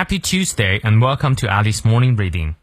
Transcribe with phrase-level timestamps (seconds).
[0.00, 2.54] Happy Tuesday and welcome to Alice Morning Reading。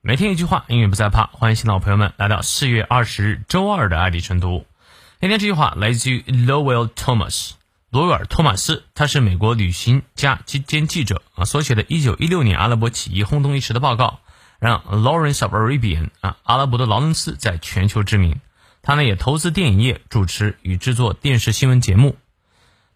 [0.00, 1.26] 每天一句话，英语不再怕。
[1.26, 4.64] 欢迎新老朋友们来到四月二十日周二的爱迪晨读。
[5.20, 7.50] 今天这句话来自于 Lowell Thomas，
[7.90, 14.20] 罗威尔·托马斯，他是美国旅行家兼记者啊所写的1916年阿拉伯起义轰动一时的报告，
[14.58, 18.40] 让 Lawrence of Arabian 啊阿拉伯的劳伦斯在全球知名。
[18.80, 22.16] 他呢也投资电影业，主持与制作电视新闻节目。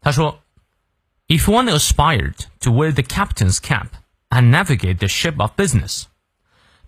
[0.00, 0.41] 他说。
[1.31, 3.88] If one aspired to wear the captain's cap
[4.29, 6.05] and navigate the ship of business,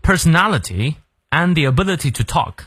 [0.02, 0.96] personality
[1.30, 2.66] and the ability to talk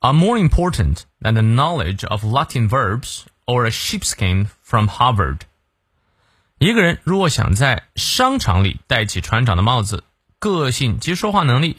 [0.00, 5.42] are more important than the knowledge of Latin verbs or a sheepskin from Harvard.
[6.58, 10.04] 一个人如果想在商场里戴起船长的帽子，
[10.40, 11.76] 个性及说话能力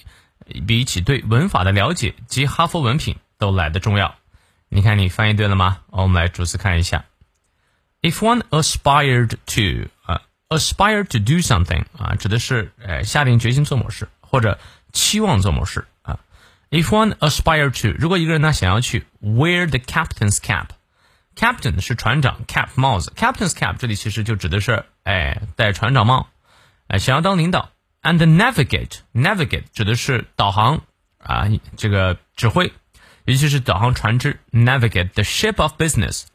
[0.65, 4.15] 比起对文法的了解及哈佛文凭都来得重要。
[4.69, 5.79] 你看，你翻译对了吗？
[5.87, 7.05] 我们来逐词看一下。
[8.01, 14.59] If one aspired to 啊，aspire to do something 啊，指的是呃下定决心做某事或者
[14.91, 16.19] 期望做某事啊。
[16.69, 26.27] If one aspire to，如果一个人呢想要去 wear the captain's cap，captain 是船长，cap 帽子，captain's cap 这里其实就指的是哎戴船长帽，
[26.87, 27.69] 哎想要当领导。
[28.01, 30.81] And navigate，navigate 指的是导航
[31.19, 31.47] 啊，
[31.77, 32.73] 这个指挥，
[33.23, 36.25] 尤其是导航船只，navigate the ship of business。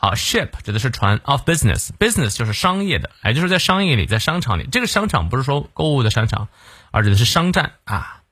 [0.00, 4.68] 好，ship 指的是船，of business，business 就是商业的，也就是在商业里，在商场里。
[4.70, 6.46] 这个商场不是说购物的商场，
[6.92, 8.22] 而指的是商战啊。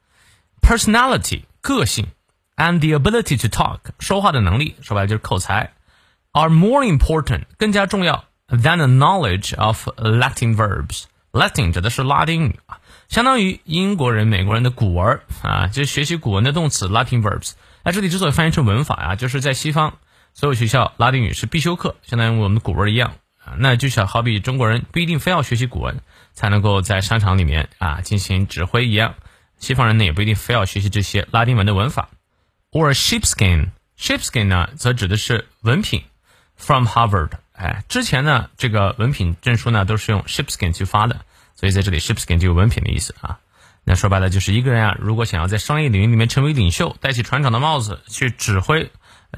[0.63, 2.07] Personality 个性
[2.55, 5.73] ，and the ability to talk 说话的能力，说白了就是口才
[6.31, 11.07] ，are more important 更加重要 than the knowledge of Latin verbs。
[11.33, 12.79] Latin 指的是拉丁语啊，
[13.09, 17.55] 相当于英国人、美国人的古文啊，就是学习古文的动词 Latin verbs。
[17.83, 19.99] 那这里之所以翻译成文法啊，就是在西方。
[20.37, 23.55] 所有学校拉丁语是必修课，相当于我们的古文一样啊。
[23.57, 26.03] 那就像好比中国人不一定非要学习古文
[26.35, 29.15] 才能够在商场里面啊进行指挥一样，
[29.59, 32.11] 西方人呢也不一定非要学习这些拉丁文的文法。
[32.71, 36.03] Or sheepskin，sheepskin 呢则指的是文凭
[36.55, 37.31] ，from Harvard。
[37.53, 41.23] 哎，之前呢这个文凭证书呢都是用 sheepskin 去发的，
[41.55, 43.39] 所以在这里 sheepskin 就有文凭的意思啊。
[43.85, 48.91] 那说白了就是一个人啊，如果想要在商业领域里面成为领袖，戴起船长的帽子去指挥。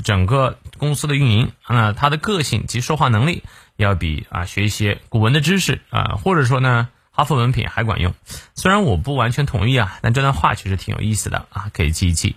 [0.05, 3.45] 整个公司的运营啊，他的个性及说话能力
[3.77, 8.15] 要比啊学一些古文的知识啊，或者说呢哈佛文凭还管用。
[8.55, 12.37] 虽然我不完全同意啊，但这段话其实挺有意思的啊，可以记一记。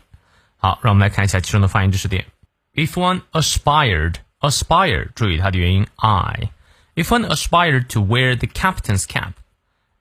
[0.58, 2.26] 好，让我们来看一下其中的发音知识点。
[2.74, 6.50] If one aspired, aspire，注意它的元音 i。
[6.96, 9.34] If one aspired to wear the captain's cap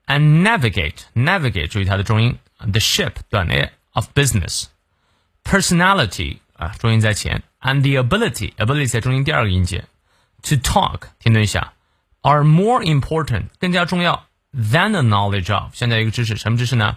[0.05, 4.65] and navigate, navigate，注意它的重音 the ship 短的 of business
[5.43, 6.37] personality。
[6.57, 9.84] 啊，重音在前 ，and the ability ability 在中音第二个音节，
[10.42, 11.72] to talk 停顿一下，
[12.22, 16.96] are more important 更加重要 than a knowledge of 现在一个知识，什么知识呢？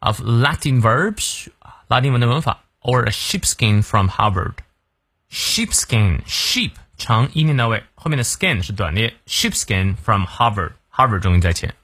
[0.00, 1.48] of Latin verbs
[1.88, 11.74] 拉丁文的文法，or a sheepskin from Harvard。sheepskin sheep 长一念到位，后面的 skin 是短列，sheepskin from Harvard Harvard 重音在前。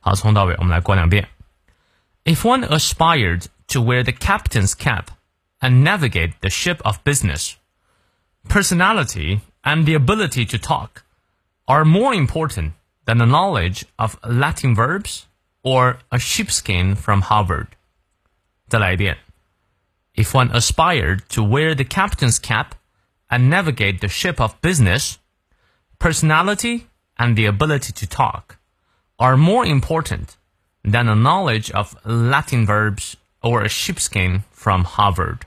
[0.00, 1.28] 好，从到尾我们来过两遍。
[2.24, 5.06] If one aspired to wear the captain's cap
[5.60, 7.54] and navigate the ship of business.
[8.48, 11.04] Personality and the ability to talk
[11.66, 12.74] are more important
[13.06, 15.26] than the knowledge of Latin verbs
[15.62, 17.68] or a sheepskin from Harvard.
[18.68, 19.18] 再来一遍.
[20.14, 22.74] If one aspired to wear the captain's cap
[23.28, 25.18] and navigate the ship of business,
[25.98, 26.86] personality
[27.18, 28.58] and the ability to talk
[29.18, 30.36] are more important
[30.84, 35.46] than a knowledge of Latin verbs or a sheepskin from Harvard.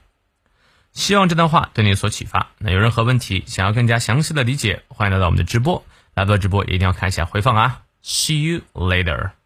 [0.92, 2.50] 希望这段话对你有所启发。
[2.58, 5.84] 那有任何问题，想要更加详细的理解，欢迎来到我们的直播。
[6.14, 9.41] 来到直播一定要看一下回放啊！See you later.